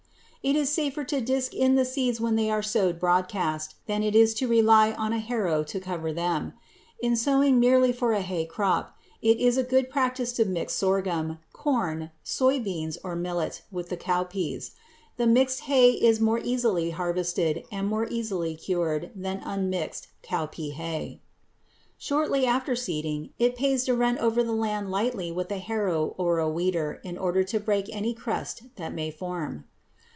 It 0.43 0.55
is 0.55 0.71
safer 0.71 1.03
to 1.03 1.21
disk 1.21 1.53
in 1.53 1.75
the 1.75 1.85
seeds 1.85 2.19
when 2.19 2.35
they 2.35 2.49
are 2.49 2.63
sowed 2.63 2.99
broadcast 2.99 3.75
than 3.85 4.01
it 4.01 4.15
is 4.15 4.33
to 4.33 4.47
rely 4.47 4.91
on 4.91 5.13
a 5.13 5.19
harrow 5.19 5.63
to 5.65 5.79
cover 5.79 6.11
them. 6.11 6.53
In 6.99 7.15
sowing 7.15 7.59
merely 7.59 7.91
for 7.93 8.11
a 8.13 8.23
hay 8.23 8.47
crop, 8.47 8.97
it 9.21 9.37
is 9.39 9.55
a 9.59 9.63
good 9.63 9.87
practice 9.87 10.33
to 10.33 10.45
mix 10.45 10.73
sorghum, 10.73 11.37
corn, 11.53 12.09
soy 12.23 12.59
beans, 12.59 12.97
or 13.03 13.15
millet 13.15 13.61
with 13.71 13.89
the 13.89 13.97
cowpeas. 13.97 14.71
The 15.17 15.27
mixed 15.27 15.59
hay 15.69 15.91
is 15.91 16.19
more 16.19 16.39
easily 16.39 16.89
harvested 16.89 17.63
and 17.71 17.87
more 17.87 18.07
easily 18.07 18.55
cured 18.55 19.11
than 19.13 19.43
unmixed 19.45 20.07
cowpea 20.23 20.71
hay. 20.73 21.21
Shortly 21.99 22.47
after 22.47 22.75
seeding, 22.75 23.29
it 23.37 23.55
pays 23.55 23.83
to 23.83 23.93
run 23.93 24.17
over 24.17 24.43
the 24.43 24.53
land 24.53 24.89
lightly 24.89 25.31
with 25.31 25.51
a 25.51 25.59
harrow 25.59 26.15
or 26.17 26.39
a 26.39 26.49
weeder 26.49 26.99
in 27.03 27.15
order 27.19 27.43
to 27.43 27.59
break 27.59 27.95
any 27.95 28.15
crust 28.15 28.63
that 28.77 28.91
may 28.91 29.11
form. 29.11 29.65